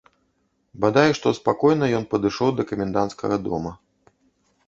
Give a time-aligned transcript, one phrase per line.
[0.85, 3.71] Бадай што спакойна ён падышоў да каменданцкага дома.